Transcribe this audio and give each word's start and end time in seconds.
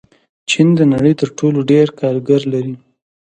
چین 0.49 0.67
د 0.79 0.81
نړۍ 0.93 1.13
تر 1.21 1.29
ټولو 1.39 1.59
ډېر 1.71 1.87
کارګر 1.99 2.41
لري. 2.53 2.73